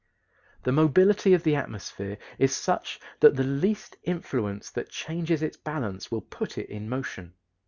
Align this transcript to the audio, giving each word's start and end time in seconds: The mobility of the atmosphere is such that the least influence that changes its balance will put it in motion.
The 0.63 0.71
mobility 0.71 1.35
of 1.35 1.43
the 1.43 1.55
atmosphere 1.55 2.17
is 2.39 2.55
such 2.57 2.99
that 3.19 3.35
the 3.35 3.43
least 3.43 3.97
influence 4.01 4.71
that 4.71 4.89
changes 4.89 5.43
its 5.43 5.57
balance 5.57 6.09
will 6.09 6.21
put 6.21 6.57
it 6.57 6.71
in 6.71 6.89
motion. 6.89 7.33